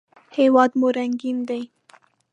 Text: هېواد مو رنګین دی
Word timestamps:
هېواد 0.37 0.71
مو 0.79 0.87
رنګین 0.97 1.37
دی 1.49 1.63